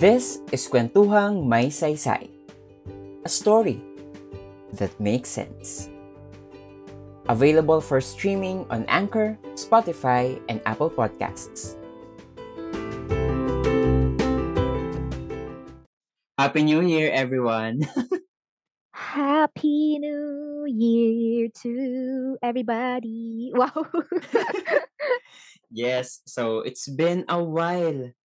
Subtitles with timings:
[0.00, 2.24] This is Kwentuhang May Saysay,
[3.20, 3.84] a story
[4.80, 5.92] that makes sense.
[7.28, 11.76] Available for streaming on Anchor, Spotify, and Apple Podcasts.
[16.40, 17.84] Happy New Year, everyone!
[18.96, 23.52] Happy New Year to everybody.
[23.52, 23.84] Wow.
[25.68, 28.16] yes, so it's been a while,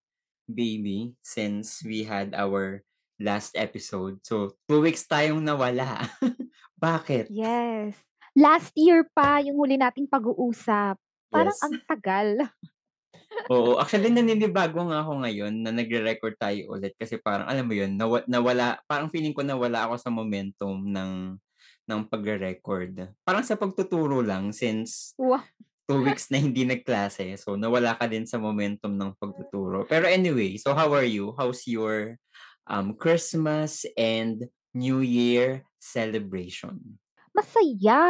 [0.48, 2.82] baby, since we had our
[3.18, 4.20] last episode.
[4.24, 6.10] So, two weeks tayong nawala.
[6.80, 7.32] Bakit?
[7.32, 7.96] yes.
[8.36, 11.00] Last year pa yung huli nating pag-uusap.
[11.32, 11.64] Parang Yes.
[11.64, 12.30] ang tagal.
[13.52, 17.96] Oo, actually naninibago nga ako ngayon na nagre-record tayo ulit kasi parang alam mo yun,
[17.96, 21.40] nawa, nawala, parang feeling ko nawala ako sa momentum ng
[21.86, 23.14] ng pagre-record.
[23.24, 25.40] Parang sa pagtuturo lang since Wow.
[25.86, 27.38] Two weeks na hindi nagklase.
[27.38, 29.86] So, nawala ka din sa momentum ng pagtuturo.
[29.86, 31.34] Pero anyway, so how are you?
[31.38, 32.18] How's your
[32.66, 36.98] um, Christmas and New Year celebration?
[37.36, 38.02] Masaya.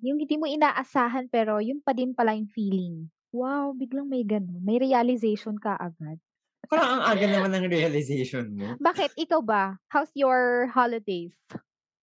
[0.00, 3.10] Yung hindi mo inaasahan pero yun pa din pala yung feeling.
[3.34, 4.64] Wow, biglang may ganun.
[4.64, 6.16] May realization ka agad.
[6.68, 8.76] Parang ang aga naman ng realization mo.
[8.80, 9.16] Bakit?
[9.16, 9.76] Ikaw ba?
[9.88, 11.32] How's your holidays?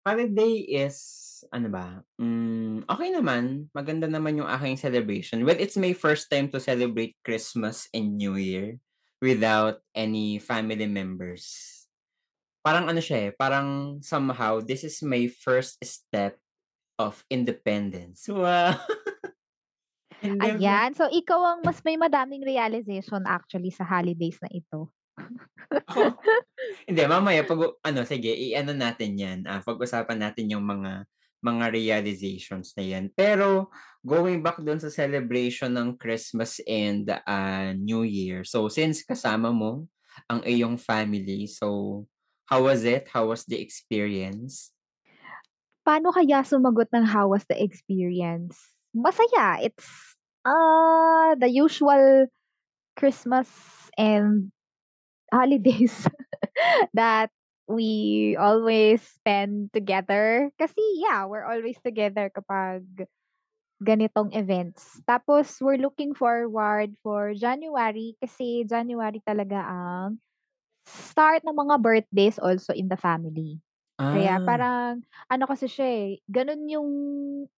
[0.03, 1.00] Holiday is,
[1.49, 3.67] ano ba, mm, okay naman.
[3.75, 5.44] Maganda naman yung aking celebration.
[5.44, 8.80] Well, it's my first time to celebrate Christmas and New Year
[9.19, 11.72] without any family members.
[12.63, 16.39] Parang ano siya eh, parang somehow, this is my first step
[16.95, 18.28] of independence.
[18.31, 18.80] Wow!
[20.23, 20.95] Ayan.
[20.95, 24.88] So, ikaw ang mas may madaming realization actually sa holidays na ito.
[25.69, 26.16] Ako,
[26.89, 29.39] hindi, mamaya, pag, ano, sige, i-ano natin yan.
[29.45, 31.05] Ah, pag-usapan natin yung mga
[31.44, 33.11] mga realizations na yan.
[33.11, 33.67] Pero,
[34.02, 38.47] going back doon sa celebration ng Christmas and ah, New Year.
[38.47, 39.91] So, since kasama mo
[40.31, 42.08] ang iyong family, so,
[42.47, 43.11] how was it?
[43.11, 44.72] How was the experience?
[45.84, 48.56] Paano kaya sumagot ng how was the experience?
[48.95, 49.59] Masaya.
[49.59, 50.16] It's
[50.47, 52.31] uh, the usual
[52.95, 53.50] Christmas
[53.97, 54.51] and
[55.28, 56.07] holidays
[56.94, 57.34] that
[57.68, 60.51] we always spend together.
[60.59, 62.85] Kasi yeah, we're always together kapag
[63.84, 65.01] ganitong events.
[65.06, 70.19] Tapos we're looking forward for January kasi January talaga ang
[70.88, 73.59] start ng mga birthdays also in the family.
[74.13, 75.01] Kaya Ah, parang
[75.31, 76.90] ano kasi siya eh, ganun yung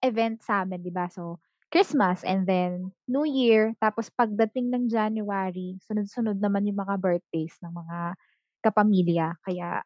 [0.04, 1.08] event sa amin, 'di ba?
[1.12, 1.40] So,
[1.74, 7.74] Christmas and then New Year, tapos pagdating ng January, sunod-sunod naman yung mga birthdays ng
[7.76, 8.00] mga
[8.64, 9.36] kapamilya.
[9.44, 9.84] Kaya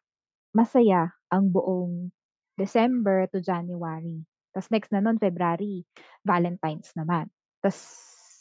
[0.50, 2.10] masaya ang buong
[2.58, 4.20] December to January.
[4.50, 5.86] Tapos next na nun, February,
[6.26, 7.30] Valentine's naman.
[7.62, 7.80] Tapos,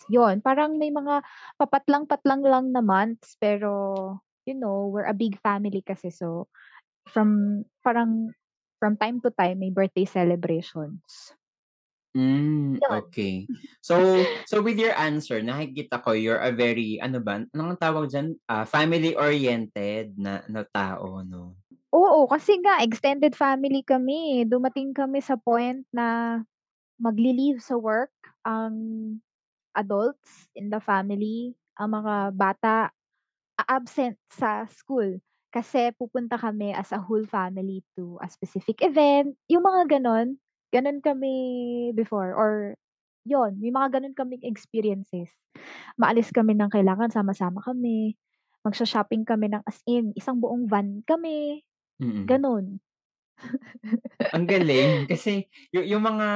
[0.09, 1.21] yun, parang may mga
[1.61, 6.09] papatlang-patlang lang na months, pero, you know, we're a big family kasi.
[6.09, 6.49] So,
[7.13, 8.33] from, parang,
[8.81, 11.37] from time to time, may birthday celebrations.
[12.17, 12.91] mm, Yun.
[13.05, 13.45] okay.
[13.85, 18.33] So, so with your answer, nakikita ko you're a very, ano ba, anong tawag dyan?
[18.49, 21.53] Ah, family-oriented na, na tao, no?
[21.93, 24.45] Oo, kasi nga, extended family kami.
[24.45, 26.37] Dumating kami sa point na
[27.01, 28.13] magli-leave sa work
[28.45, 28.75] ang
[29.77, 32.89] adults in the family, ang mga bata
[33.61, 35.19] a-absent sa school
[35.53, 39.35] kasi pupunta kami as a whole family to a specific event.
[39.49, 40.37] Yung mga ganon,
[40.73, 41.33] ganon kami
[41.97, 42.75] before or
[43.25, 45.29] yon, may mga ganon kaming experiences.
[45.99, 48.17] Maalis kami ng kailangan, sama-sama kami.
[48.65, 51.63] Magsha-shopping kami ng as in, isang buong van kami.
[52.01, 52.29] Mm.
[52.29, 52.79] Ganon.
[54.33, 55.05] Ang galing.
[55.11, 56.27] Kasi yu yung mga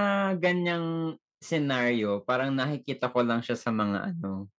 [0.41, 4.49] ganyang senaryo, parang nakikita ko lang siya sa mga ano,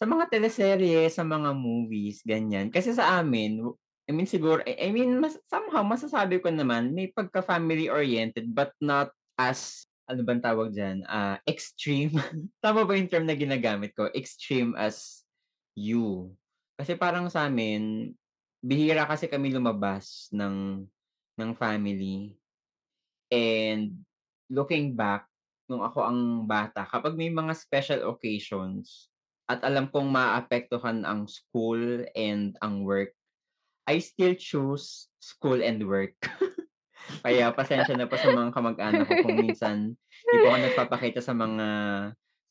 [0.00, 2.70] sa mga teleserye, sa mga movies, ganyan.
[2.72, 3.62] Kasi sa amin,
[4.08, 9.10] I mean siguro I mean mas somehow masasabi ko naman may pagka-family oriented but not
[9.40, 12.14] as ano bang tawag diyan, ah, extreme.
[12.64, 14.08] Tama ba yung term na ginagamit ko?
[14.14, 15.24] Extreme as
[15.78, 16.34] you.
[16.78, 18.12] Kasi parang sa'min,
[18.66, 20.82] bihira kasi kami lumabas ng
[21.38, 22.34] ng family.
[23.30, 24.02] And
[24.50, 25.30] looking back,
[25.70, 29.06] nung ako ang bata, kapag may mga special occasions
[29.46, 33.14] at alam kong maaapektuhan ang school and ang work,
[33.86, 36.18] I still choose school and work.
[37.22, 39.94] Kaya pasensya na po sa mga kamag-anak ko kung minsan
[40.26, 41.68] di po ako nagpapakita sa mga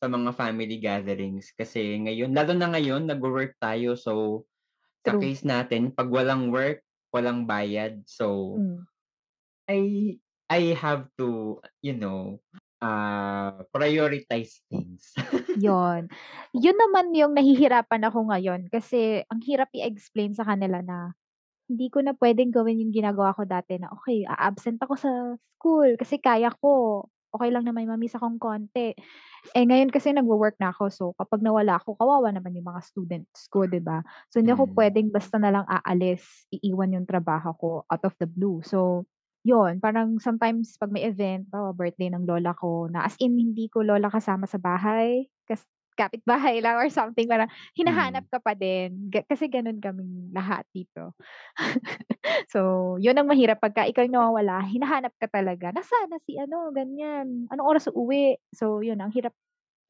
[0.00, 4.44] sa mga family gatherings kasi ngayon lalo na ngayon nagwo-work tayo so
[5.06, 5.18] sa True.
[5.18, 6.82] case natin 'pag walang work,
[7.14, 8.02] walang bayad.
[8.10, 8.86] So Hmm.
[9.68, 12.38] I I have to, you know,
[12.80, 15.14] ah, prioritize things.
[15.54, 16.10] 'Yun.
[16.56, 21.14] 'Yun naman yung nahihirapan ako ngayon kasi ang hirap i-explain sa kanila na
[21.70, 25.12] hindi ko na puwedeng gawin yung ginagawa ko dati na, okey a-absent ako sa
[25.58, 27.04] school kasi kaya ko,
[27.36, 28.96] okey lang na may ma-miss akong konti.
[29.56, 33.46] Eh, ngayon kasi nagwo-work na ako so kapag nawala ako kawawa naman yung mga students
[33.52, 34.02] ko, 'di ba?
[34.32, 34.76] So hindi ako Mm.
[34.76, 38.60] puwedeng basta na lang aalis, iiwan yung trabaho ko out of the blue.
[38.66, 39.06] So
[39.46, 43.68] 'yun, parang sometimes 'pag may event, halimbawa birthday ng lola ko na as in hindi
[43.70, 45.62] ko lola kasama sa bahay, kas
[45.98, 48.28] kapitbahay lang or something parang hinahanap Mm.
[48.30, 51.16] ka pa din kasi gano'n kaming lahat dito.
[52.52, 56.70] So 'yun ang mahirap pagka ikaw yung nawawala, hinahanap ka talaga, "Nasaan na si ano,
[56.74, 59.34] ganyan, anong oras uuwi?" So 'yun ang hirap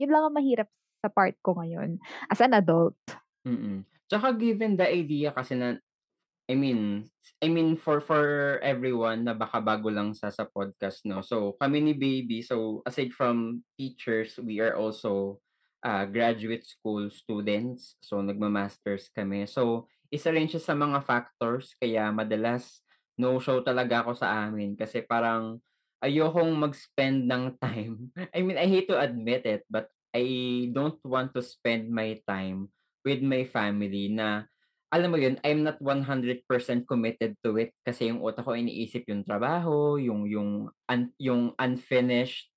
[0.00, 0.68] 'yun lang ang mahirap
[1.04, 1.98] sa part ko ngayon
[2.32, 2.96] as an adult.
[3.46, 3.86] Mm.
[4.10, 5.78] Tsaka given the idea kasi na
[6.50, 7.08] I mean
[7.42, 11.80] I mean for for everyone na baka bago lang sa sa podcast 'no, so kami
[11.82, 15.40] ni baby, so aside from teachers, we are also,
[15.84, 17.96] ah, graduate school students.
[18.00, 19.48] So nagma-masters kami.
[19.48, 22.82] So isa rin siya sa mga factors kaya madalas
[23.16, 25.58] no-show talaga ako sa amin kasi parang
[26.04, 31.34] ayokong mag-spend ng time I mean, I hate to admit it, but I don't want
[31.36, 32.72] to spend my time
[33.04, 34.48] with my family na
[34.88, 36.46] alam mo 'yun, I'm not 100%
[36.86, 42.48] committed to it kasi yung utak ko iniisip yung trabaho, yung yung un yung unfinished,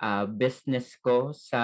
[0.00, 1.60] ah, business ko sa,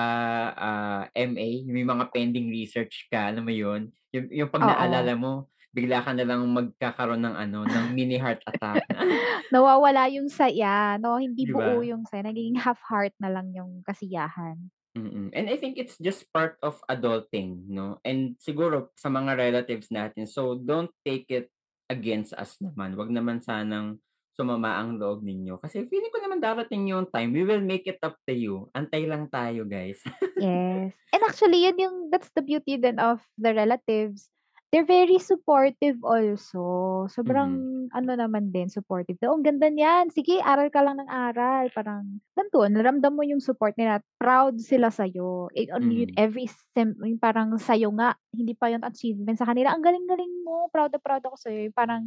[0.55, 3.91] ah, MA, may mga pending research ka, alam mo 'yun?
[4.15, 4.71] Yung yung 'pag Oo.
[4.71, 9.07] naalala mo, bigla ka nalang magkakaroon ng ano, ng mini heart attack na!
[9.53, 13.83] Nawawala yung saya 'no, hindi 'Di buo yung saya, nagiging half heart na lang yung
[13.87, 14.71] kasiyahan.
[14.97, 19.87] Mm, and I think it's just part of adulting 'no, and siguro sa mga relatives
[19.95, 21.47] natin, so don't take it
[21.87, 24.03] against us naman, 'wag naman sanang
[24.41, 28.01] sumama ang loob ninyo kasi feeling ko naman darating yung time, we will make it
[28.01, 30.01] up to you, antay lang tayo guys.
[30.39, 34.31] Yes, and actually 'yun yung that's the beauty then of the relatives,
[34.71, 37.05] they're very supportive also.
[37.11, 37.91] Sobrang Mhm.
[37.93, 42.23] ano naman din supportive, "Oh, ang ganda niyan, sige aral ka lang ng aral." Parang
[42.39, 46.15] gan'to, na ramdam mo yung support nila, proud sila sa'yo, eh, on you Mhm.
[46.17, 50.71] every sem yung parang sa'yo nga, hindi pa yun achievement sa kanila, "Ang galing-galing mo,
[50.71, 52.07] proud na proud ako sa'yo." Yung parang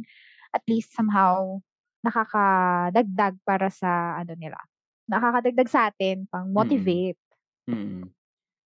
[0.56, 1.60] at least somehow
[2.04, 4.60] nakakadagdag para sa ano nila,
[5.10, 7.02] nakakadagdag sa'tin Mm.
[7.08, 7.18] pang-motivate.
[7.68, 8.10] Mm.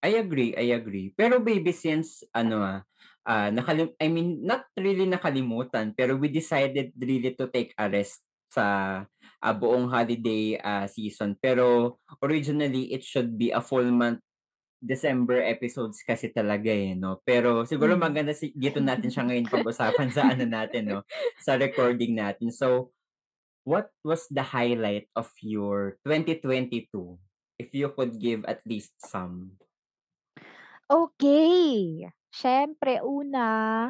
[0.05, 1.14] I agree, I agree.
[1.17, 2.81] Pero baby since ano, ah,
[3.26, 8.23] ah, nakalim I mean not really nakalimutan, pero we decided really to take a rest
[8.52, 9.05] sa,
[9.43, 11.37] ah, buong holiday, ah, season.
[11.43, 14.23] Pero originally it should be a full month
[14.79, 17.19] December episodes kasi talaga, eh, 'no.
[17.26, 17.99] Pero siguro Hmm.
[17.99, 21.00] maganda si dito natin siya ngayon pag-usapan sa ano natin 'no,
[21.35, 22.55] sa recording natin.
[22.55, 22.94] So,
[23.69, 27.20] what was the highlight of your 2022?
[27.61, 29.61] If you could give at least some.
[30.91, 32.09] Okey.
[32.32, 33.88] Siyempre una,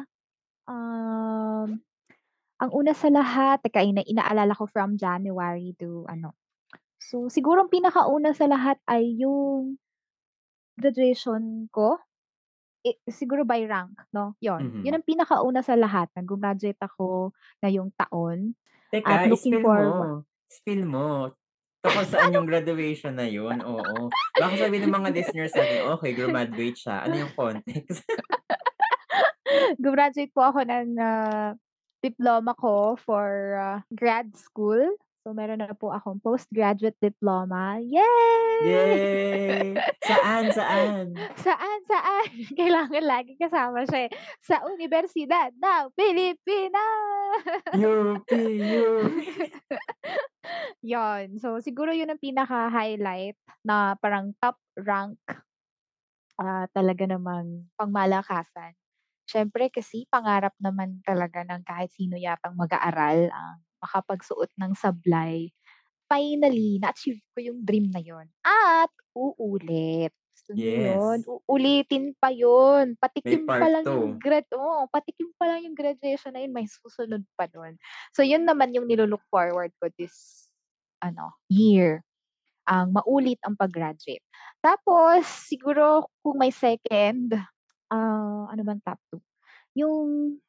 [0.67, 1.69] um,
[2.61, 6.35] ang una sa lahat, teka ina inaalala ko from January to ano,
[7.01, 9.77] so siguro ang pinakauna sa lahat ay yung
[10.79, 11.97] graduation ko.
[12.85, 14.71] Eh, siguro by rank 'no, 'yun.
[14.83, 14.99] 'Yun Mhm.
[14.99, 18.55] ang pinakauna sa lahat, nag-gu-graduate ako ngayong taon
[18.89, 20.11] at Teka, looking i-spill forwa mo,
[20.49, 21.09] spill mo.
[21.79, 23.63] Tungkol saan yung graduation na yun?
[23.63, 24.11] Oo.
[24.35, 28.03] Baka sabihin ng mga listeners natin, okey grumaduate siya, ano yung context?
[29.83, 31.55] Gumraduate po ako ng, ah,
[32.03, 34.91] diploma ko for, ah, grad school.
[35.29, 38.65] So meron na po akong postgraduate diploma, yay!
[38.65, 39.77] Yay!
[40.01, 41.13] Saan, saan?
[41.45, 42.25] Saan, saan?
[42.57, 47.45] Kailangan laging kasama siya, eh, sa Universidad ng Pilipinas.
[47.77, 48.25] UP,
[48.73, 49.05] UP.
[50.81, 55.21] 'Yun, so siguro 'yun ang pinaka-highlight na parang top rank.
[56.41, 58.73] Ah, talaga namang pangmalakasan.
[59.29, 65.51] Siyempre kasi pangarap naman talaga ng kahit sino yatang mag-aaral ang makapagsuot ng sablay.
[66.09, 70.09] Finally, na-achieve ko yung dream na 'yun at uulit.
[70.35, 71.17] Gusto niyo 'yun?
[71.17, 71.29] Yes.
[71.49, 72.31] Uulitin pa
[73.23, 74.21] May patikim pa lang yung 2.
[74.21, 77.77] grad oo, patikim pa lang yung graduation na 'yun, may susunod pa dun.
[78.15, 80.49] So 'yun naman yung nilu-look forward ko this
[81.03, 82.03] ano, year,
[82.69, 84.23] ang maulit ang pag-graduate.
[84.63, 87.33] Tapos siguro kung may second,
[87.93, 89.21] ah, ano bang top 2?
[89.79, 90.39] Yung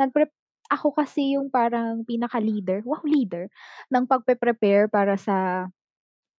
[0.00, 0.30] nagprep
[0.70, 3.48] ako kasi yung parang pinaka-leader, wow leader,
[3.92, 5.68] ng pagpe-prepare para sa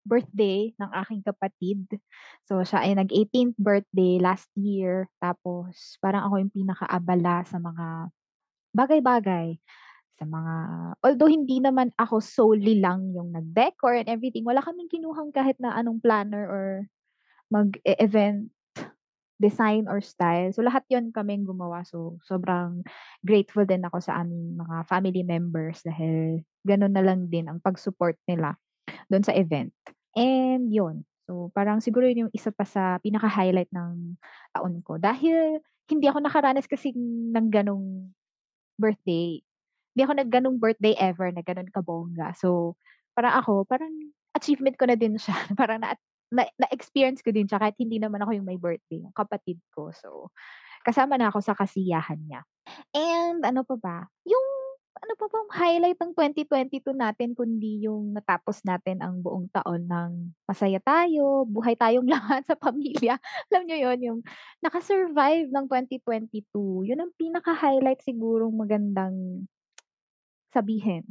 [0.07, 1.85] birthday ng aking kapatid.
[2.49, 7.87] So siya ay nag-18th birthday last year, tapos parang ako yung pinakaabala sa mga
[8.75, 9.57] bagay-bagay.
[10.19, 10.55] sa mga
[10.99, 15.73] although hindi naman ako solely lang yung nag-decor and everything, wala kaming kinuhang kahit na
[15.79, 16.65] anong planner or
[17.49, 18.51] mag-e-event
[19.39, 20.51] design or style.
[20.51, 21.87] So, lahat yon kaming gumawa.
[21.87, 22.83] So, sobrang
[23.23, 28.19] grateful din ako sa aming mga family members dahil gano'n na lang din ang pag-support
[28.27, 28.55] nila
[29.11, 29.71] do'n sa event.
[30.17, 34.17] And 'yun, so parang siguro 'yun yung isa pa sa pinaka-highlight ng
[34.55, 38.13] taon ko dahil hindi ako nakaranas kasi ng gano'ng
[38.79, 39.41] birthday.
[39.95, 42.33] Hindi ako nag gano'ng birthday ever na gano'n kabongga.
[42.37, 42.77] So,
[43.17, 43.91] parang ako, parang
[44.37, 45.35] achievement ko na din siya.
[45.59, 45.93] Parang na
[46.29, 49.89] na na-experience ko din siya kahit hindi naman ako yung may birthday, yung kapatid ko.
[49.93, 50.29] So,
[50.85, 52.41] kasama na ako sa kasiyahan niya.
[52.93, 54.47] And ano pa ba, yung
[54.99, 60.11] ano pa bang highlight ng 2022 natin kundi yung natapos natin ang buong taon ng
[60.43, 63.15] masaya tayo, buhay tayong lahat sa pamilya.
[63.49, 64.19] Alam niyo yon yung
[64.59, 66.89] naka-survive ng 2022.
[66.91, 69.47] Yun ang pinaka-highlight sigurong magandang
[70.51, 71.05] sabihin,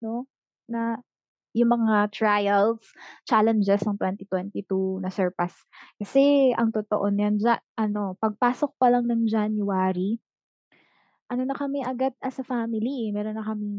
[0.00, 0.24] 'no,
[0.70, 1.02] na
[1.54, 2.82] yung mga trials,
[3.28, 5.54] challenges ng 2022 na-surpass.
[6.02, 10.18] Kasi ang totoo niyan diya ano, pagpasok pa lang ng January,
[11.30, 13.78] ano na kami agad as a family, eh, meron na kaming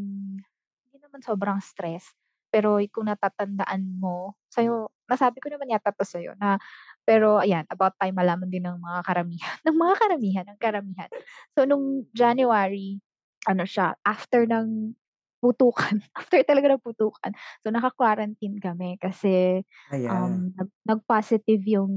[0.90, 2.10] hindi naman sobrang stress,
[2.50, 6.58] pero kung natatandaan mo, sa'yo nasabi ko naman yata 'to sa'yo na
[7.06, 11.10] pero ayan, about time malaman din ng mga karamihan, ng mga karamihan, ng karamihan.
[11.54, 12.98] So nung January,
[13.46, 14.98] ano siya, after ng
[15.46, 17.32] putukan, after talaga ng putukan.
[17.62, 19.62] So, naka-quarantine kami kasi,
[19.94, 20.10] Ayan.
[20.10, 21.94] um, nag nag-positive yung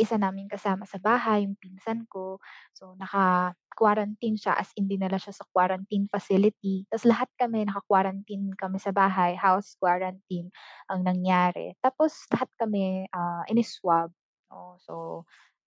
[0.00, 2.40] isa naming kasama sa bahay, yung pinsan ko.
[2.72, 6.88] So, naka-quarantine siya as in dinala siya sa quarantine facility.
[6.88, 10.48] Tas lahat kami naka-quarantine kami sa bahay, house quarantine
[10.88, 11.76] ang nangyari.
[11.84, 14.08] Tapos lahat kami, ah, ini-swab,
[14.52, 14.72] oo.
[14.80, 14.94] So,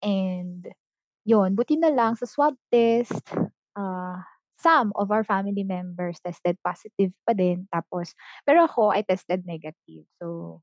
[0.01, 0.65] and
[1.29, 3.21] yun, buti na lang sa swab test,
[3.77, 4.32] ah
[4.63, 8.15] some of our family members tested positive pa din tapos
[8.47, 10.07] pero ako I tested negative.
[10.23, 10.59] So,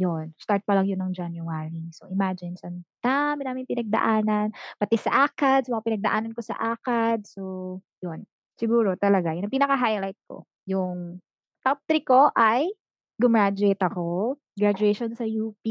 [0.00, 1.90] 'yun, start pa lang 'yun ng January.
[1.94, 2.70] So, imagine sa
[3.04, 4.50] dami naming pinagdaanan,
[4.80, 7.36] pati sa ACADS, mga pinagdaanan ko sa ACADS.
[7.38, 7.44] So,
[8.04, 8.26] 'yun,
[8.58, 10.46] siguro talaga 'yun ang pinaka-highlight ko.
[10.70, 11.20] Yung
[11.66, 12.70] top 3 ko ay
[13.20, 15.62] gumraduate ako, graduation sa UP,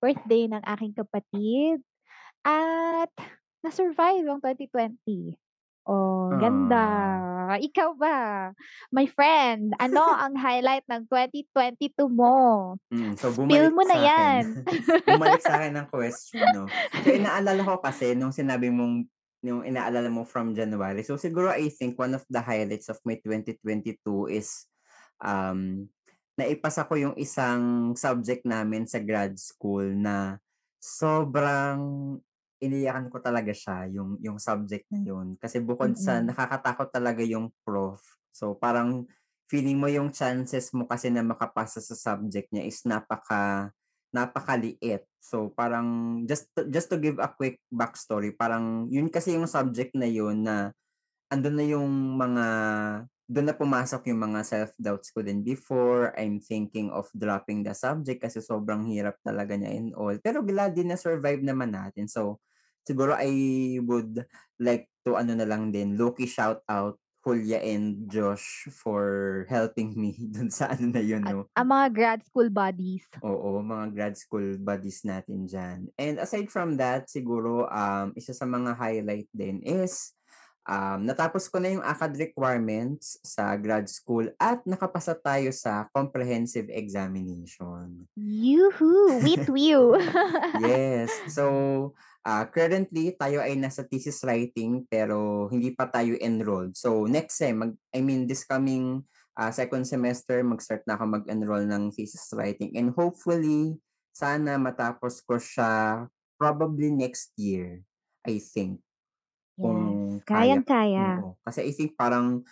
[0.00, 1.80] birthday ng aking kapatid,
[2.46, 3.12] at
[3.64, 5.36] na-survive ang 2020.
[5.88, 6.84] Oh, ganda.
[7.48, 8.52] Ah, Ikaw ba,
[8.92, 12.76] my friend, ano ang highlight ng 2022 mo?
[12.92, 13.16] mm.
[13.16, 14.44] So, Spill bumalik mo na akin 'yan.
[15.16, 16.68] bumalik sa akin ang question 'no.
[17.00, 19.08] So, inaalala ko kasi nung sinabi mong
[19.40, 21.00] yung inaalala mo from January.
[21.08, 23.96] So, siguro I think one of the highlights of my 2022
[24.28, 24.68] is,
[25.24, 25.88] um,
[26.36, 30.36] naipasa ko yung isang subject namin sa grad school na
[30.78, 31.80] sobrang
[32.62, 35.34] iniyakan ko talaga siya, yung yung subject na yun.
[35.38, 38.00] Kasi bukod sa Mm, nakakatakot talaga yung prof,
[38.34, 39.06] so parang
[39.48, 43.72] feeling mo yung chances mo kasi na makapasa sa subject niya is napaka
[44.12, 45.04] napakaliit.
[45.20, 49.92] So parang just to, just to give a quick backstory, parang yun kasi yung subject
[49.96, 50.72] na yun na
[51.32, 52.46] andun na yung mga
[53.28, 56.16] dun na pumasok yung mga self-doubts ko din before.
[56.16, 60.16] I'm thinking of dropping the subject kasi sobrang hirap talaga niya and all.
[60.24, 62.08] Pero glad din na survive naman natin.
[62.08, 62.40] So,
[62.88, 63.28] siguro I
[63.84, 64.24] would
[64.56, 66.96] like to ano na lang din, low-key shout out
[67.28, 71.44] Julia and Josh for helping me dun sa ano na yun, at 'no.
[71.52, 73.04] ang mga grad school buddies.
[73.20, 75.92] Oo, mga grad school buddies natin diyan.
[76.00, 80.16] And aside from that, siguro, um, isa sa mga highlight din is
[80.68, 86.68] Um, natapos ko na yung ACAD requirements sa grad school at nakapasa tayo sa comprehensive
[86.68, 88.04] examination.
[88.20, 89.96] Yoo-hoo, wee-wee.
[90.60, 91.08] Yes.
[91.32, 96.76] So, ah, currently tayo ay nasa thesis writing pero hindi pa tayo enrolled.
[96.76, 99.08] So, next sem, mag, I mean this coming
[99.40, 103.80] ah, second semester, mag-start na ako mag-enroll ng thesis writing and hopefully
[104.12, 106.04] sana matapos ko siya
[106.36, 107.80] probably next year,
[108.20, 108.84] I think.
[109.58, 109.82] Yes, Kung
[110.24, 111.22] kaya kayang-kaya.
[111.22, 111.38] oo.
[111.42, 112.42] Kasi I think parang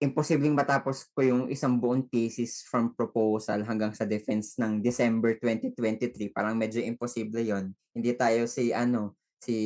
[0.00, 6.32] imposibleng matapos ko yung isang buong thesis from proposal hanggang sa defense ng December 2023,
[6.32, 9.56] parang medyo imposible yon Hindi tayo si ano, si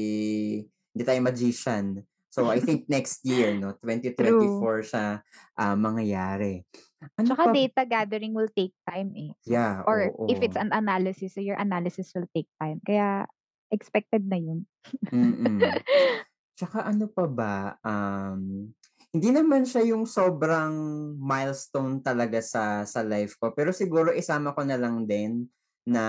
[0.91, 2.03] hindi tayo magician.
[2.35, 4.59] So, I think next year 'no, True.
[4.83, 5.07] 2024 siya,
[5.55, 6.67] ah, mangyayari.
[7.15, 9.31] Ano Tsaka pa data gathering will take time, eh.
[9.47, 10.65] Yeah, or if it's oo.
[10.67, 12.83] an analysis, so your analysis will take time.
[12.83, 13.31] Kaya
[13.71, 14.67] expected na 'yun.
[16.55, 18.71] Tsaka ano pa ba, um,
[19.15, 20.75] hindi naman siya yung sobrang
[21.19, 25.47] milestone talaga sa sa life ko, pero siguro isama ko na lang din
[25.87, 26.05] na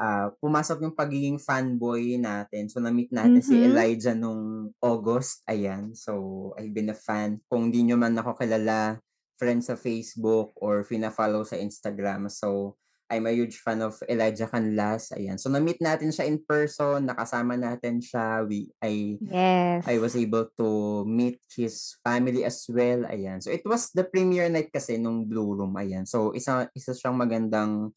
[0.00, 2.66] ah, pumasok yung pagiging fanboy natin.
[2.72, 3.64] So, na-meet natin si Mhm.
[3.70, 5.92] Elijah nung August, ayan.
[5.94, 7.40] So, I've been a fan.
[7.46, 8.98] Kung di niyo man ako kilala,
[9.38, 12.30] friend sa Facebook or fina-follow sa Instagram.
[12.32, 12.78] So,
[13.12, 15.36] I'm a huge fan of Elijah Canlas, ayan.
[15.36, 18.40] So, na-meet natin siya in person, nakasama natin siya.
[18.48, 19.20] We I
[19.84, 20.00] I Yes.
[20.00, 23.44] was able to meet his family as well, ayan.
[23.44, 26.08] So, it was the premiere night kasi nung Blue Room, ayan.
[26.08, 27.92] So, isa isa siyang magandang,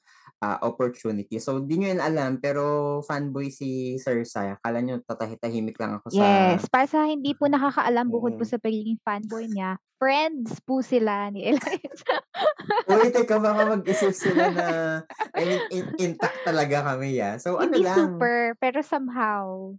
[0.45, 1.41] ah, opportunity.
[1.41, 4.53] So, di niyo 'yan alam pero fanboy si Sir Sai.
[4.53, 8.51] Akala niyo tatahi-tahimik lang ako sa Yes, para sa hindi po nakakaalam bukod po mm.
[8.53, 12.21] sa pagiging fanboy niya, friends po sila ni Elijah.
[12.93, 14.67] Uy, teka baka mag-isip sila na
[15.33, 17.41] I mean in intact talaga kami, ah.
[17.41, 19.73] So, ano Hindi lang super, pero somehow.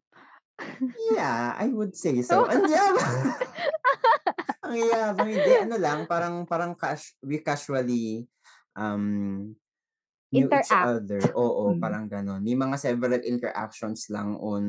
[1.13, 2.25] Yeah, I would say Oh.
[2.25, 2.37] so.
[2.49, 3.17] Ang yabang.
[4.65, 5.29] Ang yabang.
[5.29, 8.25] Hindi, ano lang, parang parang cash we casually,
[8.73, 9.53] um,
[10.31, 10.73] knew each Interact.
[10.73, 11.23] other.
[11.35, 11.81] Oo, Hmm.
[11.81, 12.43] parang gano'n.
[12.43, 14.65] May mga several interactions lang on,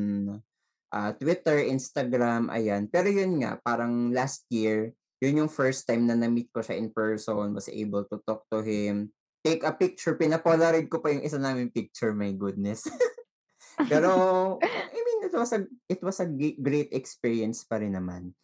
[0.90, 2.86] ah, Twitter, Instagram, ayan.
[2.86, 6.88] Pero yun nga, parang last year, yun yung first time na na-meet ko siya in
[6.88, 9.10] person, was able to talk to him,
[9.42, 10.14] take a picture.
[10.14, 12.86] Pina-polaroid ko pa yung isa naming picture, my goodness.
[13.90, 14.10] Pero,
[14.58, 16.26] I mean, it was a it was a
[16.58, 18.34] great experience pa rin naman.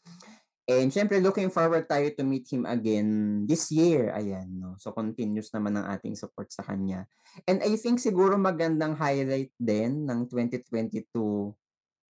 [0.65, 4.81] And siyempre looking forward tayo to meet him again this year, ayan 'no.
[4.81, 7.05] So, continuous naman ang ating support sa kanya.
[7.45, 11.05] And I think siguro magandang highlight din ng 2022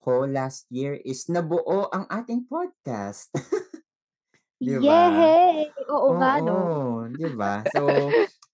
[0.04, 3.34] ko last year is nabuo ang ating podcast.
[4.62, 4.86] 'Di ba?
[4.86, 5.74] Yehey!
[5.90, 6.54] Oo nga 'no.
[6.54, 7.66] Oo, 'di ba?
[7.74, 7.90] So,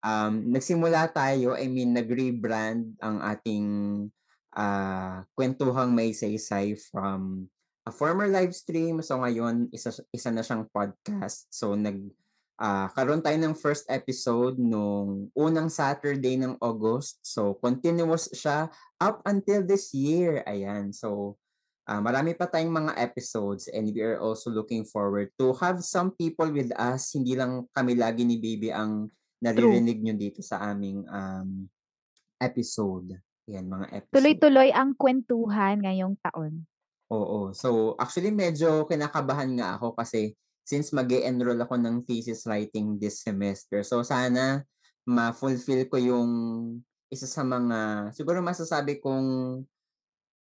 [0.00, 3.66] um, nagsimula tayo, I mean nag-rebrand ang ating,
[4.57, 7.52] ah, Kwentuhang May Saysay from
[7.84, 9.00] a former live stream.
[9.00, 11.49] So, ngayon isa isa na siyang podcast.
[11.49, 12.00] So, nag
[12.60, 17.18] ah, karoon tayo ng first episode nung unang Saturday ng August.
[17.25, 18.68] So, continuous siya
[19.00, 20.92] up until this year, ayan.
[20.92, 21.40] So,
[21.88, 26.12] ah, marami pa tayong mga episodes and we are also looking forward to have some
[26.12, 27.16] people with us.
[27.16, 29.08] Hindi lang kami lagi ni Baby ang
[29.40, 31.64] naririnig niyo dito sa aming, um,
[32.40, 33.16] episode.
[33.49, 34.14] 'Yan, mga episode.
[34.14, 36.69] Tuloy-tuloy ang kwentuhan ngayong taon.
[37.11, 37.50] Oo.
[37.50, 43.83] So, actually medyo kinakabahan nga ako kasi since mag-e-enroll ako ng thesis writing this semester.
[43.83, 44.62] So, sana
[45.03, 46.31] ma-fulfill ko yung
[47.11, 49.27] isa sa mga siguro masasabi kong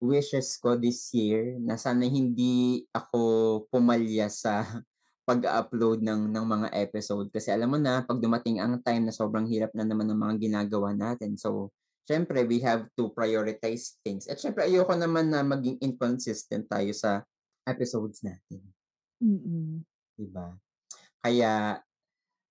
[0.01, 3.19] wishes ko this year na sana hindi ako
[3.69, 4.61] pumalya sa
[5.29, 7.29] pag-a-upload ng ng mga episode.
[7.33, 10.35] Kasi alam mo na 'pag dumating ang time na sobrang hirap na naman ng mga
[10.49, 11.33] ginagawa natin.
[11.37, 11.73] So,
[12.05, 17.25] siyempre we have to prioritize things at siyempre ayoko naman na maging inconsistent tayo sa
[17.65, 18.61] episodes natin.
[19.19, 19.81] Mm.
[20.15, 20.53] 'Di ba?
[21.25, 21.81] Kaya,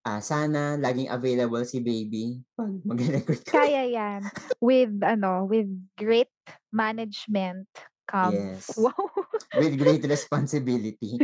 [0.05, 3.55] ah, sana laging available si Baby 'pag magre-record kami.
[3.55, 4.21] Kaya 'yan.
[4.59, 6.35] With ano, with great
[6.75, 7.71] management
[8.11, 8.75] comes Yes.
[8.85, 9.24] wow.
[9.61, 11.19] With great responsibility.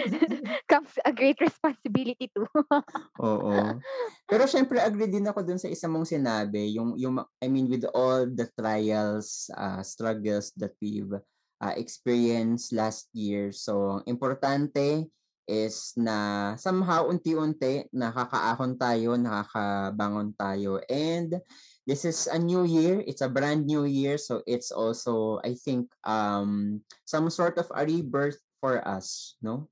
[0.70, 2.46] Comes a great responsibility too.
[3.22, 3.78] Oo.
[4.26, 7.86] Pero siyempre agree din ako dun sa isa mong sinabi, yung yung I mean with
[7.94, 11.14] all the trials, ah, struggles that we've,
[11.62, 13.50] ah, experienced last year.
[13.50, 15.10] So, importante
[15.50, 21.42] is na somehow unti-unti nakakaahon tayo, nakakabangon tayo and
[21.90, 24.14] this is a new year, it's a brand new year.
[24.22, 29.66] So, it's also I think, um, some sort of a rebirth for us 'no?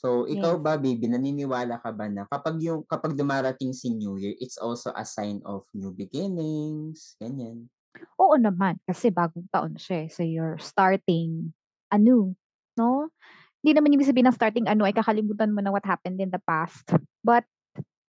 [0.00, 0.62] So, ikaw Yes.
[0.62, 4.94] ba Baby, naniniwala ka ba na kapag yung kapag dumarating si New Year, it's also
[4.96, 7.70] a sign of new beginnings, ganyan?
[8.18, 10.08] Oo naman, kasi bagong taon siya, eh.
[10.10, 11.54] So, you're starting
[11.94, 12.34] anew,
[12.74, 13.14] 'no?
[13.62, 16.40] Hindi naman ibig sabihin ng starting anew ay kakalimutan mo na what happened in the
[16.42, 16.88] past.
[17.26, 17.44] But,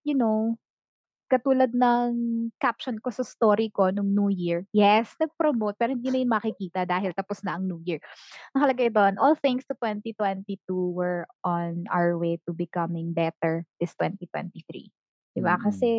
[0.06, 0.58] you know,
[1.28, 2.10] katulad ng
[2.56, 6.88] caption ko sa story ko nung New Year, yes, nag-promote pero hindi na yun makikita
[6.88, 8.00] dahil tapos na ang New Year.
[8.56, 14.88] Nakalagay dun, "All thanks to 2022, we're on our way to becoming better this 2023."
[15.36, 15.60] 'Di ba?
[15.60, 15.62] Mm.
[15.68, 15.90] Kasi,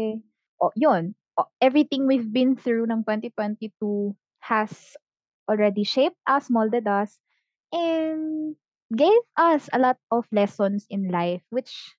[0.58, 3.70] o yun, o everything we've been through ng 2022
[4.44, 4.98] has
[5.46, 7.22] already shaped us, molded us,
[7.70, 8.58] and
[8.90, 11.94] gave us a lot of lessons in life which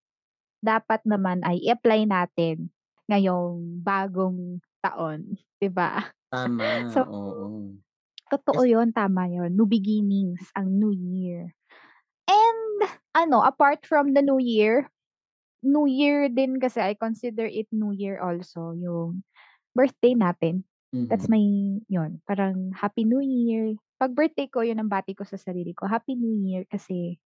[0.61, 2.69] dapat naman ay i-apply natin
[3.11, 6.15] ngayong bagong taon, 'di ba?
[6.31, 7.79] Tama, So, oo.
[8.31, 11.53] totoo yun, tama yun, new beginnings, ang New Year.
[12.29, 12.79] And
[13.17, 14.89] ano, apart from the New Year,
[15.65, 19.25] New Year din kasi I consider it New Year also yung
[19.77, 20.65] birthday natin.
[21.11, 21.33] That's Mhm.
[21.33, 21.43] my
[21.91, 23.77] yun, parang Happy New Year.
[24.01, 27.19] 'Pag birthday ko, yun ang bati ko sa sarili ko, Happy New Year kasi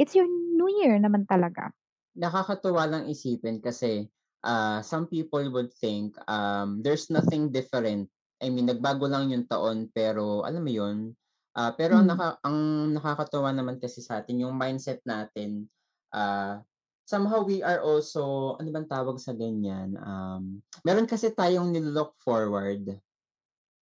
[0.00, 1.72] it's your New Year naman talaga.
[2.20, 4.08] Nakakatuwa lang isipin kasi,
[4.46, 8.06] ah, some people would think, um, there's nothing different
[8.38, 11.16] I mean nagbago lang yung taon pero alam mo yun,
[11.56, 12.12] ah, pero ang Hmm.
[12.12, 12.58] naka ang
[12.94, 15.66] nakakatuwa naman kasi sa'tin yung mindset natin,
[16.14, 16.60] ah,
[17.08, 23.00] somehow we are also ano bang tawag sa ganyan, um, meron kasi tayong nilu-look forward.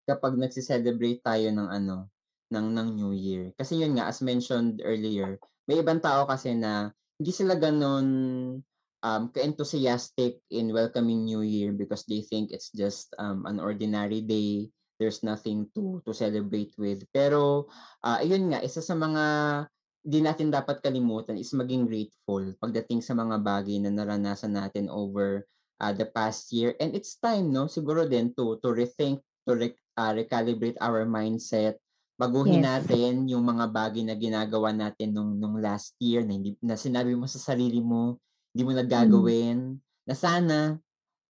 [0.04, 2.12] Kapag nagse-celebrate tayo ng ano,
[2.52, 3.56] ng ng New Year.
[3.56, 8.06] Kasi yun nga as mentioned earlier, may ibang tao kasi na hindi sila gano'n,
[9.04, 14.72] um, ka-enthusiastic in welcoming New Year because they think it's just, um, an ordinary day,
[14.96, 17.04] there's nothing to to celebrate with.
[17.12, 17.68] Pero,
[18.00, 19.24] ah, ayun nga isa sa mga
[20.04, 25.44] di natin dapat kalimutan is maging grateful pagdating sa mga bagay na naranasan natin over,
[25.80, 29.72] ah, the past year and it's time 'no, siguro din to to rethink, to re
[30.00, 31.76] ah, recalibrate our mindset.
[32.14, 32.68] Baguhin Yes.
[32.68, 37.18] natin yung mga bagay na ginagawa natin nung nung last year na hindi na sinabi
[37.18, 38.22] mo sa sarili mo,
[38.54, 39.28] hindi mo na Hmm.
[39.28, 40.78] gagawin, na sana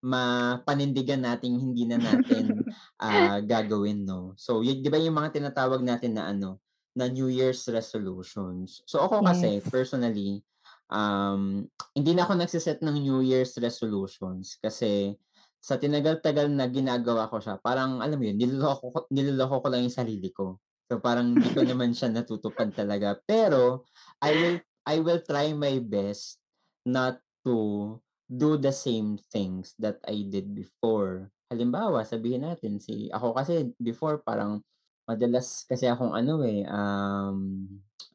[0.05, 2.61] mapanindigan nating hindi na natin,
[3.01, 4.37] ah, gagawin 'no.
[4.37, 6.61] So yun 'di ba yung mga tinatawag natin na ano,
[6.95, 8.85] na New Year's resolutions.
[8.87, 9.73] So ako kasi Yes.
[9.73, 10.45] personally,
[10.91, 11.65] um,
[11.97, 15.17] hindi na ako nagse-set ng New Year's resolutions kasi
[15.59, 19.81] sa tinagal-tagal na ginagawa ko siya parang alam mo yun, niloloko ko niloloko ko lang
[19.89, 20.61] yung sarili ko.
[20.85, 23.17] So parang di ko naman siya natutupad talaga.
[23.25, 23.89] Pero
[24.21, 26.44] I will I will try my best
[26.85, 31.29] not to do the same things that I did before.
[31.51, 34.65] Halimbawa, sabihin natin si ako kasi before parang
[35.05, 37.65] madalas kasi akong ano, eh, um,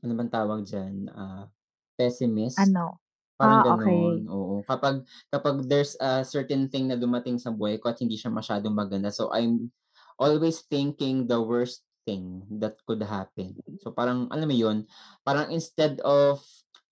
[0.03, 1.47] ano bang tawag diyan, ah,
[1.95, 3.01] pessimist, Ano?
[3.41, 4.23] parang Ah, okey.
[4.23, 4.61] gano'n, oo.
[4.69, 8.75] Kapag kapag there's a certain thing na dumating sa buhay ko at hindi siya masyadong
[8.77, 9.73] maganda, so I'm
[10.21, 13.61] always thinking the worst thing that could happen.
[13.83, 14.85] So parang alam mo yun,
[15.25, 16.43] parang instead of,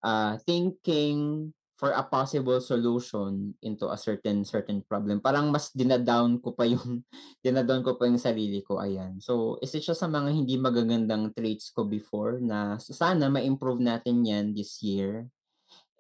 [0.04, 6.50] ah, thinking for a possible solution into a certain certain problem, parang mas dina-down ko
[6.50, 7.06] pa yung
[7.46, 9.22] dina-down ko pa yung sarili ko, ayan.
[9.22, 14.50] So isa siya sa mga hindi magagandang traits ko before na sana ma-improve natin 'yan
[14.50, 15.30] this year.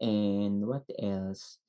[0.02, 1.62] And what else?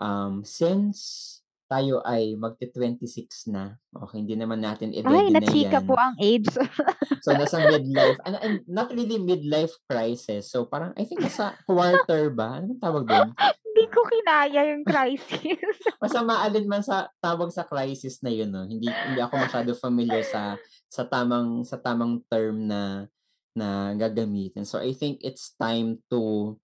[0.00, 1.40] Um, since
[1.70, 6.02] tayo ay magte-26 na, okey hindi naman natin Ay, ide-deny na-chika po 'yan.
[6.10, 6.50] ang age.
[7.24, 12.32] So nasa midlife ano and not really midlife crisis, so parang I think nasa quarter
[12.32, 13.30] ba, ano tawag dun?
[13.70, 15.60] Hindi ko kinaya yung crisis.
[16.02, 20.56] Basta maalinman sa tawag sa crisis na yun 'no, hindi hindi ako masyado familiar sa
[20.90, 23.06] sa tamang sa tamang term na
[23.52, 24.64] na gagamitin.
[24.64, 26.54] So I think it's time to,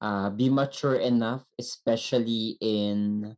[0.00, 3.28] ah, be mature enough especially in,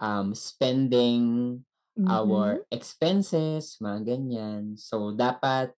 [0.00, 1.62] um, spending
[1.96, 2.10] Mhm.
[2.10, 4.76] our expenses, mga ganyan.
[4.76, 5.72] So dapat,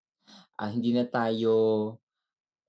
[0.59, 1.55] ah, hindi na tayo,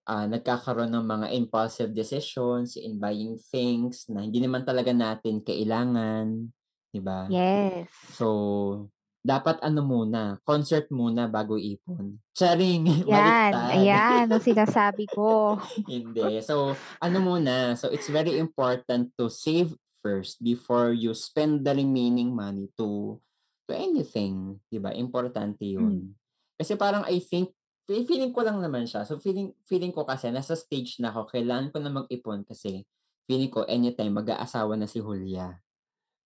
[0.08, 6.50] ah, nagkakaroon ng mga impulsive decisions in buying things na hindi naman talaga natin kailangan,
[6.92, 7.28] 'di ba?
[7.28, 7.88] Yes.
[8.08, 8.90] So,
[9.24, 12.20] dapat ano muna, concert muna bago ipon.
[12.38, 12.84] Charing!
[13.06, 15.56] 'Yan, ayan ang sinasabi ko.
[15.88, 16.44] Hindi.
[16.44, 19.72] So, ano muna, so it's very important to save
[20.04, 23.20] first before you spend the remaining money to
[23.68, 26.16] to anything, 'di ba, importante yun.
[26.58, 27.52] Kasi parang I think
[27.88, 31.30] fe feeling ko lang naman siya, so feeling feeling ko kasi nasa stage na ako
[31.32, 32.84] kailangan ko na mag-ipon kasi
[33.28, 35.60] feeling ko anytime mag-aasawa na si Hulya.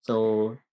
[0.07, 0.17] So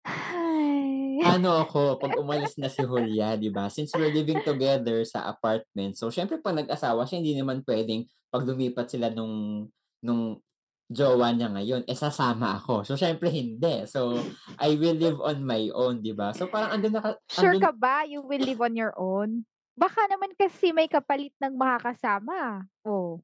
[0.05, 1.19] Hay.
[1.19, 5.99] ano ako 'pag umalis na si Hulya, 'di ba, since we're living together sa apartment,
[5.99, 9.67] so siyempre 'pag nag-asawa siya hindi naman puwedeng 'pag lumipat sila nung
[9.99, 10.39] nung
[10.89, 12.81] jowa niya ngayon, eh, sasama ako.
[12.81, 13.85] So siyempre hindi.
[13.85, 14.17] So,
[14.57, 16.33] I will live on my own, 'di ba?
[16.33, 19.45] So parang andun na ka Sure andun ka ba you will live on your own?
[19.77, 23.21] Baka naman kasi may kapalit ng makakasama, oh.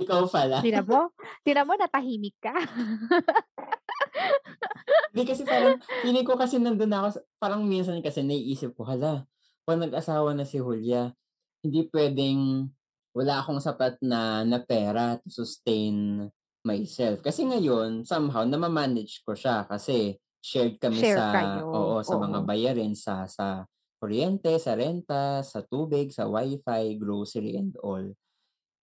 [0.00, 0.64] Ikaw pala.
[0.64, 1.12] Tignan mo,
[1.44, 2.52] tignan mo natahimik ka.
[5.12, 9.28] Hindi kasi parang feeling ko kasi nandun na ako parang minsan kasi naiisip ko, hala
[9.66, 11.10] 'pag nag-asawa na si Hulya,
[11.60, 12.70] hindi puwedeng
[13.16, 16.28] wala akong sapat na na pera to sustain
[16.66, 17.22] myself.
[17.22, 22.38] Kasi ngayon somehow nama-manage ko siya kasi shared kami Share sa kayo, oo, sa mga
[22.38, 22.48] oo.
[22.48, 23.46] bayarin sa sa
[24.02, 28.04] kuryente, sa renta, sa tubig, sa Wi-Fi, grocery and all.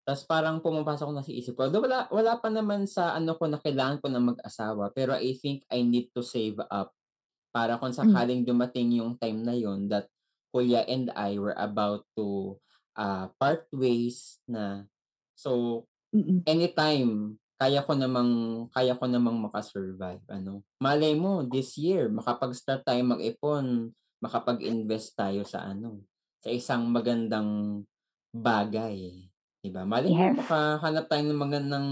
[0.04, 3.60] Tas parang pumapasok na sa isip ko, wala wala pa naman sa ano ko na
[3.64, 6.92] kailangan ko na mag-asawa, pero I think I need to save up
[7.56, 8.14] para kung Hmm.
[8.18, 10.10] sakaling dumating yung time na yun that
[10.56, 12.58] Hulya and I were about to,
[12.98, 14.86] ah, part ways na.
[15.38, 15.84] So,
[16.48, 18.32] anytime kaya ko namang
[18.76, 20.68] kaya ko namang maka-survive ano.
[20.84, 26.04] Malay mo this year makapag-start tayong mag-ipon, makapag-invest tayo sa ano,
[26.44, 27.80] sa isang magandang
[28.36, 29.16] bagay,
[29.64, 29.88] 'di ba?
[29.88, 30.44] Malay mo Yes.
[30.44, 31.90] makahanap tayo ng magandang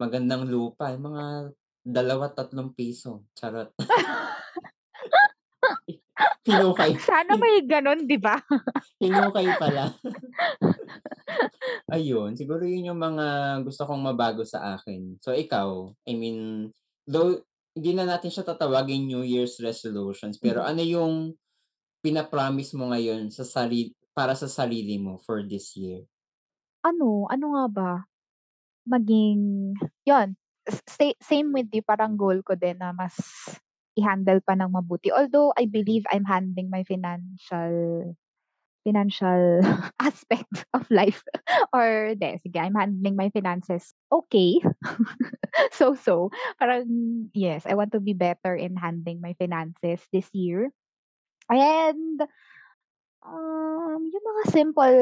[0.00, 1.52] magandang lupa, mga
[1.84, 3.68] ₱2, ₱3, charot.
[6.48, 6.96] Hinukay.
[7.08, 8.40] Sana may gano'n, 'di ba?
[9.02, 9.94] Hinukay pala.
[11.94, 15.16] Ayun, siguro 'yun yung mga gusto kong mabago sa akin.
[15.24, 16.70] So ikaw, I mean,
[17.08, 17.40] though
[17.78, 20.68] hindi na natin siya tatawagin New Year's resolutions, pero Mm.
[20.68, 21.14] ano yung
[22.04, 26.06] pina-promise mo ngayon sa sari para sa sarili mo for this year?
[26.86, 27.90] Ano, ano nga ba?
[28.88, 29.40] Maging
[30.06, 30.28] 'yun,
[30.68, 33.14] s stay same with you, parang goal ko din na mas
[33.98, 35.10] i-handle pa ng mabuti.
[35.10, 38.14] Although I believe I'm handling my financial
[38.86, 39.60] financial
[40.00, 41.20] aspect of life
[41.76, 44.62] or 'di, sige, I'm handling my finances okay.
[45.76, 46.30] So-so.
[46.58, 46.86] Parang
[47.34, 50.70] yes, I want to be better in handling my finances this year.
[51.48, 52.20] And,
[53.24, 54.98] um, yung mga simple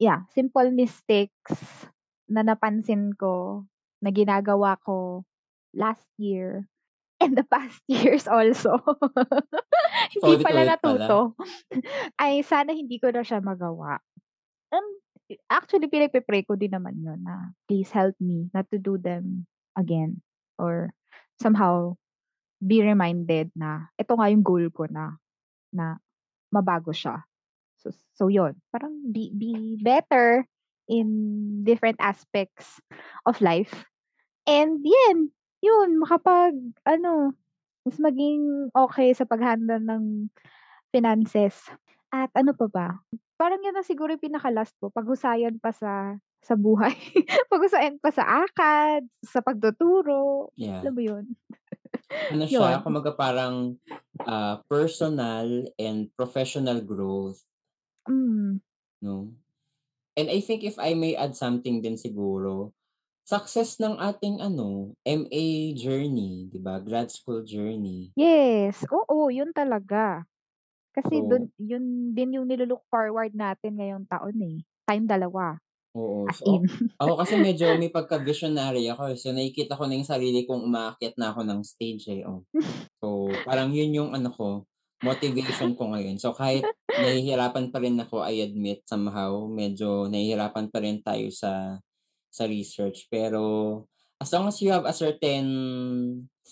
[0.00, 1.56] yeah, simple mistakes
[2.30, 3.66] na napansin ko
[4.00, 5.24] na ginagawa ko
[5.76, 6.66] last year
[7.20, 8.80] and the past years also.
[10.14, 11.06] Hindi pala Paulit-ulit pala.
[11.06, 11.18] natuto.
[12.22, 14.00] Ay sana hindi ko na siya magawa.
[14.74, 14.86] Um,
[15.50, 19.46] actually pinagpe-pray ko din naman yun na, "Please help me not to do them
[19.78, 20.22] again,"
[20.58, 20.90] or
[21.40, 21.94] somehow
[22.60, 25.16] be reminded na ito nga yung goal ko na,
[25.72, 25.96] na
[26.52, 27.24] mabago siya.
[27.80, 30.44] So so yun, parang be be better
[30.90, 31.08] in
[31.64, 32.82] different aspects
[33.24, 33.86] of life.
[34.44, 35.30] And yan,
[35.64, 37.34] yun makapag-ano,
[37.86, 40.04] mas maging okey sa pag-handle ng
[40.94, 41.68] finances.
[42.12, 42.88] At ano pa ba?
[43.40, 46.94] Parang yun na siguro yung pinaka-last ko, paghusayan pa sa sa buhay.
[47.52, 50.86] Paghusayan pa sa akad, sa pagtuturo, Yeah.
[50.86, 51.24] alam mo yun?
[52.28, 52.84] Ano siya, Yun.
[52.84, 53.74] kumbaga parang,
[54.28, 57.42] ah, personal and professional growth.
[58.06, 58.60] Hmm.
[59.02, 59.32] 'No?
[60.16, 62.72] And I think if I may add something din siguro,
[63.32, 64.68] success ng ating ano,
[65.20, 65.46] MA
[65.82, 68.00] journey, 'di ba, grad school journey.
[68.18, 70.26] Yes, oo, yun talaga.
[70.96, 75.58] Kasi dun So yun din yung nilu-look forward natin ngayong taon, eh, tayong dalawa,
[75.94, 76.66] Oo, as so in.
[77.02, 79.18] ako kasi medyo may pagka-visionary ako, eh.
[79.18, 82.46] So nakikita ko na yung sarili kong umaakyat na ako ng stage, eh, oh.
[83.02, 84.66] So parang yun yung ano ko,
[85.02, 86.18] motivation ko ngayon.
[86.22, 91.78] So kahit nahihirapan pa rin ako, I admit somehow, medyo nahihirapan pa rin tayo sa
[92.30, 93.06] sa research.
[93.12, 93.86] Pero
[94.22, 95.48] as long as you have a certain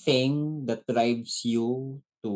[0.04, 2.32] thing that drives you to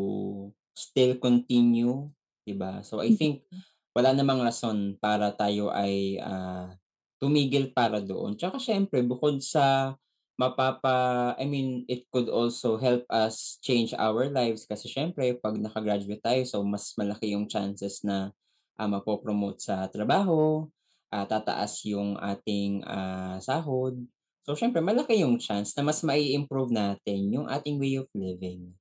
[0.74, 2.10] still continue,
[2.46, 2.80] 'di ba?
[2.86, 3.62] So I think Mm.
[3.98, 6.74] wala namang rason para tayo ay, ah,
[7.22, 8.34] tumigil para doon.
[8.40, 9.94] Tsaka siyempre bukod sa
[10.40, 16.24] mapapa I mean, it could also help us change our lives kasi siyempre 'pag naka-graduate
[16.24, 18.32] tayo, so mas malaki yung chances na,
[18.80, 20.66] ah, mapo-promote sa trabaho,
[21.12, 24.00] ah, tataas yung ating, ah, sahod.
[24.42, 28.74] So siyempre malaki yung chance na mas mai-improve natin yung ating way of living,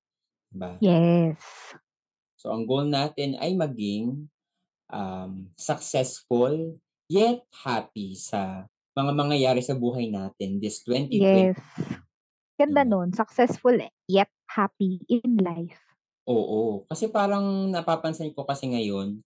[0.49, 0.79] 'di ba?
[0.81, 1.37] Yes.
[2.41, 4.25] So ang goal natin ay maging,
[4.89, 6.79] um, successful
[7.11, 8.65] yet happy sa
[8.97, 11.53] mga mangyayari sa buhay natin this 2020.
[11.53, 11.59] Yes.
[12.59, 12.89] Ganda Yeah.
[12.89, 13.75] nun, successful
[14.09, 15.81] yet happy in life.
[16.29, 19.25] Oo, kasi parang napapansin ko kasi ngayon,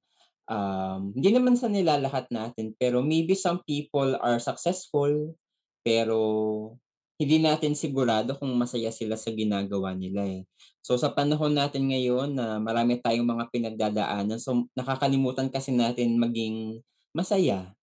[0.49, 5.33] um, hindi naman sa nilalahat natin, pero maybe some people are successful,
[5.85, 6.19] pero
[7.15, 10.43] hindi natin sigurado kung masaya sila sa ginagawa nila, eh.
[10.83, 16.81] So sa panahon natin ngayon na marami tayong mga pinagdadaanan, so nakakalimutan kasi natin maging
[17.15, 17.75] masaya,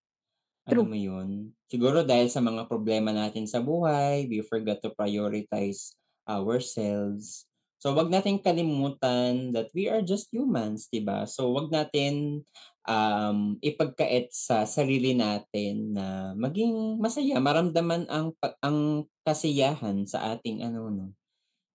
[0.62, 0.90] alam True.
[0.94, 1.30] mo yun?
[1.66, 7.50] Siguro dahil sa mga problema natin sa buhay, we forgot to prioritize ourselves.
[7.82, 11.26] So 'wag nating kalimutan that we are just humans, 'di ba?
[11.26, 12.46] So 'wag natin,
[12.86, 20.94] um, ipagkait sa sarili natin na maging masaya, maramdaman ang ang kasiyahan sa ating ano
[20.94, 21.06] 'no,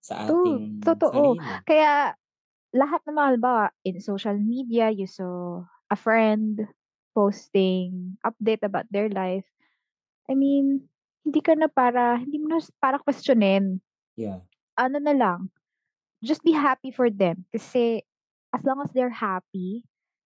[0.02, 1.00] sa ating totoo.
[1.04, 1.60] sarili.
[1.68, 2.14] Kaya
[2.74, 6.68] lahat ng mga halimbawa in social media, you saw a friend
[7.16, 9.46] posting update about their life.
[10.30, 10.88] I mean,
[11.24, 13.80] hindi ka na para hindi mo na para questionin.
[14.16, 14.40] Yeah.
[14.78, 15.50] Ano na lang,
[16.24, 18.02] just be happy for them kasi
[18.54, 19.84] as long as they're happy,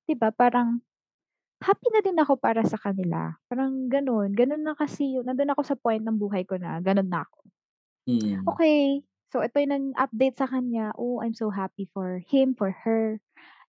[0.08, 0.82] 'di ba, parang
[1.62, 4.34] happy na din ako para sa kanila, parang gano'n.
[4.36, 7.40] Gano'n na kasi yung nandun ako sa point ng buhay ko na gano'n na ako.
[8.08, 8.52] Mm.
[8.52, 13.18] Okey, so ito yung nag-update sa kanya, oh, I'm so happy for him, for her.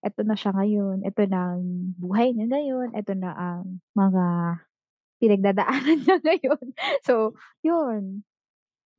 [0.06, 4.26] Eto na siya ngayon, eto na ang buhay niya ngayon, eto na ang mga
[5.22, 6.66] pinagdadaanan niya ngayon.
[7.06, 7.34] So,
[7.66, 8.24] yun.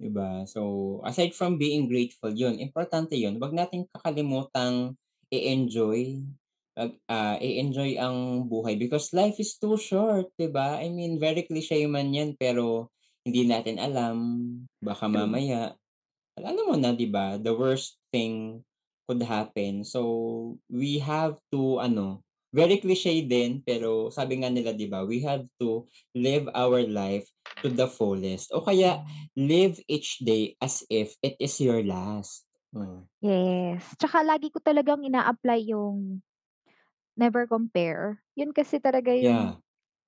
[0.01, 0.43] 'Di ba?
[0.51, 4.99] So, aside from being grateful, yun importante yun, 'wag nating kakalimutang
[5.31, 6.19] i-enjoy,
[6.75, 10.83] ag ah, i-enjoy ang buhay because life is too short, 'di ba?
[10.83, 12.91] I mean, very cliche man 'yan pero
[13.23, 14.17] hindi natin alam,
[14.83, 15.45] baka True.
[15.47, 15.79] mamaya
[16.39, 18.63] alam mo na 'di ba, the worst thing
[19.07, 19.85] could happen.
[19.87, 20.03] So,
[20.71, 22.23] we have to ano,
[22.55, 27.27] very cliche din pero sabi nga nila 'di ba, we have to live our life
[27.65, 29.03] to the fullest o kaya
[29.35, 32.47] live each day as if it is your last.
[32.77, 33.09] Oh.
[33.23, 36.21] Yes, tsaka lagi ko talagang ina-apply yung
[37.17, 38.23] never compare.
[38.39, 39.57] Yun kasi talaga yung Yeah.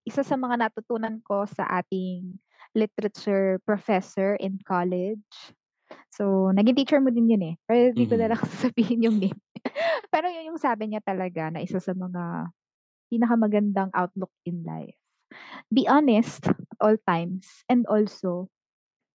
[0.06, 2.38] isa sa mga natutunan ko sa ating
[2.76, 5.22] literature professor in college.
[6.14, 9.38] So, naging teacher mo din yun, eh, pero di ko na lang sasabihin yung name.
[10.12, 12.50] Pero yun yung sabi niya talaga na isa sa mga
[13.12, 14.96] pinakamagandang outlook in life.
[15.72, 18.50] Be honest at all times and also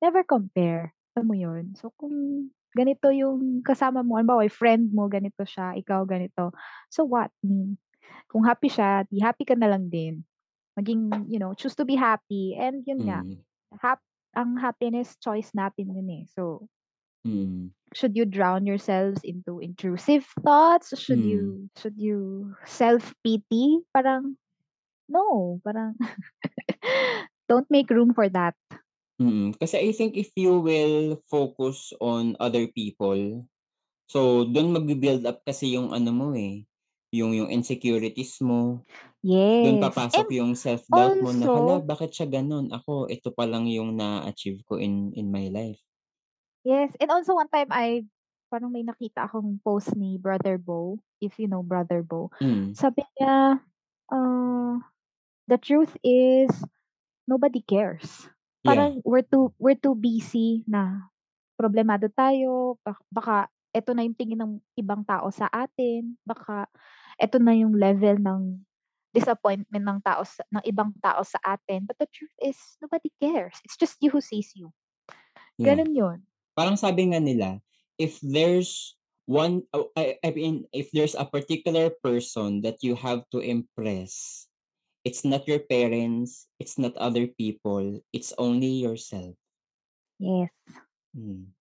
[0.03, 1.75] never compare, alam mo yun?
[1.77, 6.51] So, kung ganito yung kasama mo, halimbawa friend mo ganito siya, ikaw ganito,
[6.91, 7.31] so what?
[8.31, 10.23] Kung happy siya, 'di happy ka na lang din.
[10.79, 13.43] Maging, you know, choose to be happy and yun nga, Mm.
[13.81, 13.99] hap
[14.35, 16.23] ang happiness choice natin yun, eh.
[16.31, 16.67] So
[17.25, 17.71] Mm.
[17.93, 20.97] should you drown yourselves into intrusive thoughts?
[20.97, 21.25] Should Hmm.
[21.25, 23.79] you should you self-pity?
[23.93, 24.37] Parang,
[25.09, 25.95] no, parang
[27.49, 28.55] don't make room for that.
[29.21, 33.45] Mm, kasi I think if you will focus on other people,
[34.09, 36.65] so dun magbi-build up kasi yung ano mo, eh,
[37.13, 38.85] yung yung insecurities mo.
[39.23, 42.71] Yes, and papasok yung self-doubt mo na, "Hala, also bakit siya gano'n?
[42.75, 45.81] Ako ito pa lang yung naa-achieve ko in in my life."
[46.65, 48.05] Yes, and also one time I
[48.53, 52.29] parang may nakita akong post ni Brother Bo, if you know Brother Bo.
[52.37, 52.77] Hmm.
[52.77, 53.57] Sabi niya,
[54.13, 54.75] ah,
[55.49, 56.53] "The truth is
[57.25, 58.29] nobody cares."
[58.61, 58.69] Yeah.
[58.77, 61.09] Parang we're too we're too busy na
[61.57, 66.69] problemado tayo, bak baka eto na yung tingin ng ibang tao sa atin, baka
[67.17, 68.61] eto na yung level ng
[69.15, 73.57] disappointment ng tao sa ng ibang tao sa atin, but the truth is nobody cares.
[73.65, 74.71] It's just you who sees you.
[75.57, 75.75] Yeah.
[75.75, 76.19] Gano'n yun.
[76.55, 77.59] Parang sabi nga nila,
[77.97, 78.95] if there's
[79.27, 84.45] one oh, I I mean, if there's a particular person that you have to impress,
[85.05, 89.35] it's not your parents, it's not other people, it's only yourself.
[90.19, 90.51] Yes.
[91.15, 91.51] Hmm.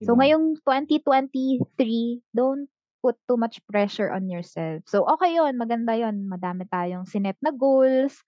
[0.00, 2.68] 'Di So, ngayong 2023, don't
[3.04, 4.84] put too much pressure on yourself.
[4.88, 8.20] So, okey yun, maganda yun, madami tayong sinet na goals,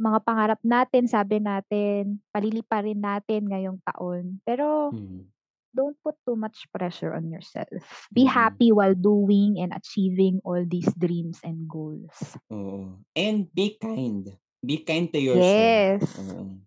[0.00, 4.40] mga pangarap natin, sabi natin, paliliparin natin ngayong taon.
[4.48, 5.30] Pero Hmm.
[5.76, 8.08] don't put too much pressure on yourself.
[8.14, 8.60] Be Mm.
[8.64, 12.36] happy while doing and achieving all these dreams and goals.
[12.50, 14.26] Oo, and be kind.
[14.58, 16.02] Be kind to yourself, Yes.
[16.18, 16.58] oo.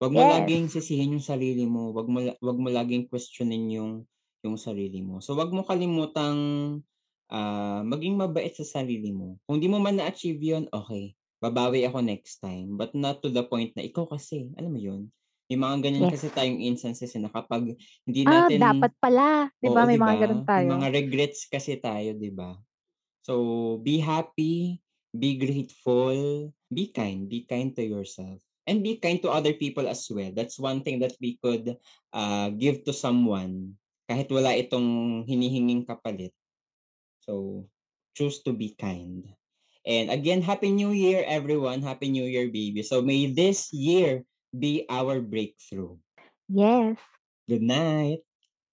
[0.00, 0.26] 'Wag mo Yes.
[0.26, 3.92] laging sisihin yung sarili mo, 'wag mo 'wag mo laging questionin yung
[4.44, 5.20] yung sarili mo.
[5.24, 6.38] So, 'wag mo kalimutang,
[7.32, 9.38] ah, maging mabait sa sarili mo.
[9.48, 13.44] Kung di mo man na-achieve yun, okey, babawi ako next time, but not to the
[13.44, 15.10] point na ikaw kasi, alam mo yun?
[15.50, 16.12] May mga ganyan Yes.
[16.12, 17.74] kasi tayong instances, na kapag
[18.06, 20.48] hindi Ah, natin dapat pala, 'di ba, may 'di mga gano'n ba?
[20.56, 20.90] May mga tayo.
[20.94, 22.58] regrets kasi tayo, 'di ba?
[23.26, 24.80] So, be happy,
[25.12, 30.06] be grateful, be kind, be kind to yourself, and be kind to other people as
[30.10, 30.32] well.
[30.34, 31.76] That's one thing that we could,
[32.14, 33.78] ah, give to someone
[34.10, 36.34] kahit wala itong hinihinging kapalit.
[37.24, 37.66] So,
[38.16, 39.39] choose to be kind.
[39.86, 41.82] And again, Happy New Year, everyone.
[41.82, 42.82] Happy New Year, baby.
[42.82, 45.96] So, may this year be our breakthrough.
[46.48, 46.96] Yes.
[47.48, 48.20] Good night.